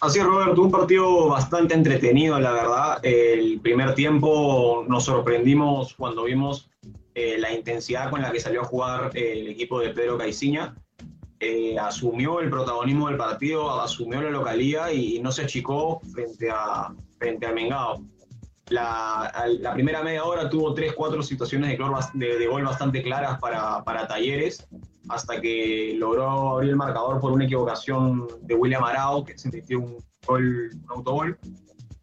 Así 0.00 0.20
es, 0.20 0.24
Roberto, 0.24 0.62
un 0.62 0.70
partido 0.70 1.28
bastante 1.28 1.74
entretenido, 1.74 2.38
la 2.38 2.52
verdad. 2.52 2.98
El 3.02 3.60
primer 3.60 3.94
tiempo 3.94 4.84
nos 4.86 5.04
sorprendimos 5.04 5.94
cuando 5.94 6.24
vimos 6.24 6.70
eh, 7.14 7.36
la 7.36 7.52
intensidad 7.52 8.08
con 8.08 8.22
la 8.22 8.30
que 8.30 8.38
salió 8.38 8.60
a 8.60 8.64
jugar 8.64 9.10
eh, 9.14 9.40
el 9.40 9.48
equipo 9.48 9.80
de 9.80 9.90
Pedro 9.90 10.16
Caiciña. 10.16 10.76
Eh, 11.40 11.76
asumió 11.78 12.40
el 12.40 12.48
protagonismo 12.48 13.08
del 13.08 13.16
partido, 13.16 13.80
asumió 13.80 14.22
la 14.22 14.30
localía 14.30 14.92
y 14.92 15.18
no 15.18 15.32
se 15.32 15.42
achicó 15.42 16.00
frente 16.12 16.48
a, 16.48 16.94
frente 17.18 17.46
a 17.46 17.52
Mengao. 17.52 18.04
La, 18.68 19.72
primera 19.74 20.02
media 20.02 20.24
hora 20.24 20.48
tuvo 20.48 20.74
tres, 20.74 20.92
cuatro 20.92 21.22
situaciones 21.24 21.76
de, 22.14 22.38
de, 22.38 22.46
gol 22.46 22.64
bastante 22.64 23.02
claras 23.02 23.40
para, 23.40 23.82
para, 23.82 24.06
Talleres, 24.06 24.68
hasta 25.08 25.40
que 25.40 25.94
logró 25.96 26.54
abrir 26.54 26.70
el 26.70 26.76
marcador 26.76 27.20
por 27.20 27.32
una 27.32 27.44
equivocación 27.44 28.26
de 28.42 28.54
William 28.54 28.84
Arao, 28.84 29.24
que 29.24 29.38
se 29.38 29.50
metió 29.50 29.80
un, 29.80 29.98
gol, 30.26 30.70
un 30.72 30.90
autogol. 30.90 31.38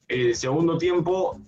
El 0.08 0.36
segundo 0.36 0.78
tiempo, 0.78 1.40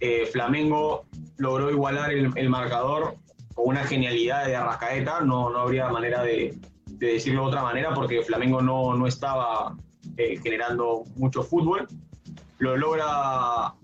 eh, 0.00 0.26
Flamengo 0.26 1.04
logró 1.36 1.70
igualar 1.70 2.12
el, 2.12 2.30
el, 2.36 2.48
marcador 2.48 3.16
con 3.54 3.68
una 3.68 3.84
genialidad 3.84 4.46
de 4.46 4.56
Arrascaeta, 4.56 5.20
no, 5.20 5.50
no 5.50 5.58
habría 5.60 5.88
manera 5.88 6.22
de, 6.22 6.58
de, 6.86 7.06
decirlo 7.06 7.42
de 7.42 7.48
otra 7.48 7.62
manera 7.62 7.94
porque 7.94 8.22
Flamengo 8.22 8.60
no, 8.60 8.94
no 8.94 9.06
estaba 9.06 9.76
eh, 10.16 10.38
generando 10.42 11.04
mucho 11.16 11.42
fútbol. 11.42 11.86
Lo 12.58 12.76
logra 12.76 13.74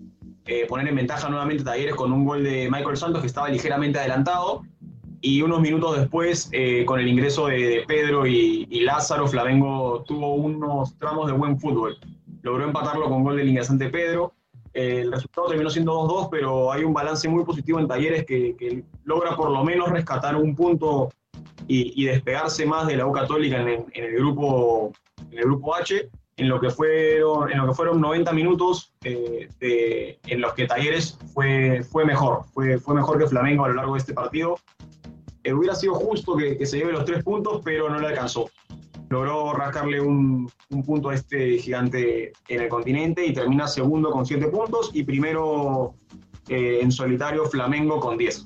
eh, 0.45 0.65
poner 0.67 0.87
en 0.87 0.95
ventaja 0.95 1.29
nuevamente 1.29 1.63
Talleres 1.63 1.95
con 1.95 2.11
un 2.11 2.25
gol 2.25 2.43
de 2.43 2.69
Michael 2.69 2.97
Santos 2.97 3.21
que 3.21 3.27
estaba 3.27 3.49
ligeramente 3.49 3.99
adelantado 3.99 4.63
y 5.21 5.41
unos 5.41 5.61
minutos 5.61 5.97
después, 5.97 6.49
eh, 6.51 6.83
con 6.85 6.99
el 6.99 7.07
ingreso 7.07 7.47
de, 7.47 7.57
de 7.57 7.83
Pedro 7.87 8.25
y, 8.25 8.67
y, 8.69 8.81
Lázaro, 8.81 9.27
Flamengo 9.27 10.03
tuvo 10.07 10.33
unos 10.33 10.97
tramos 10.97 11.27
de 11.27 11.33
buen 11.33 11.59
fútbol. 11.59 11.97
Logró 12.41 12.65
empatarlo 12.65 13.07
con 13.07 13.23
gol 13.23 13.37
del 13.37 13.49
ingresante 13.49 13.89
Pedro 13.89 14.33
el 14.73 15.11
resultado 15.11 15.47
terminó 15.47 15.69
siendo 15.69 15.93
2-2, 16.07 16.29
pero 16.31 16.71
hay 16.71 16.83
un 16.83 16.93
balance 16.93 17.27
muy 17.27 17.43
positivo 17.43 17.79
en 17.79 17.87
Talleres 17.87 18.25
que, 18.25 18.55
que 18.55 18.83
logra 19.03 19.35
por 19.35 19.51
lo 19.51 19.63
menos 19.63 19.89
rescatar 19.89 20.35
un 20.35 20.55
punto 20.55 21.09
y, 21.67 22.01
y 22.01 22.05
despegarse 22.05 22.65
más 22.65 22.87
de 22.87 22.95
la 22.95 23.05
U 23.05 23.11
Católica 23.11 23.61
en, 23.61 23.67
en, 23.67 24.03
el 24.03 24.15
grupo, 24.15 24.93
en 25.29 25.39
el 25.39 25.45
grupo 25.45 25.75
H, 25.75 26.09
en 26.37 26.47
lo 26.47 26.59
que 26.61 26.69
fueron, 26.69 27.51
en 27.51 27.57
lo 27.57 27.67
que 27.67 27.73
fueron 27.73 27.99
90 27.99 28.31
minutos 28.31 28.93
eh, 29.03 29.49
de, 29.59 30.19
en 30.25 30.41
los 30.41 30.53
que 30.53 30.67
Talleres 30.67 31.19
fue, 31.33 31.83
fue 31.83 32.05
mejor, 32.05 32.45
fue, 32.53 32.79
fue 32.79 32.95
mejor 32.95 33.19
que 33.19 33.27
Flamengo 33.27 33.65
a 33.65 33.69
lo 33.69 33.75
largo 33.75 33.93
de 33.93 33.99
este 33.99 34.13
partido. 34.13 34.57
Eh, 35.43 35.53
hubiera 35.53 35.75
sido 35.75 35.95
justo 35.95 36.35
que, 36.35 36.65
se 36.65 36.77
lleve 36.77 36.91
los 36.91 37.05
tres 37.05 37.23
puntos, 37.23 37.61
pero 37.63 37.89
no 37.89 37.99
le 37.99 38.07
alcanzó 38.07 38.49
logró 39.09 39.51
rascarle 39.51 39.99
un, 39.99 40.49
un, 40.69 40.83
punto 40.83 41.09
a 41.09 41.15
este 41.15 41.57
gigante 41.57 42.31
en 42.47 42.61
el 42.61 42.69
continente 42.69 43.25
y 43.25 43.33
termina 43.33 43.67
segundo 43.67 44.09
con 44.09 44.25
siete 44.25 44.47
puntos 44.47 44.89
y 44.93 45.03
primero 45.03 45.95
eh, 46.47 46.79
en 46.81 46.91
solitario 46.91 47.45
Flamengo 47.45 47.99
con 47.99 48.17
10. 48.17 48.45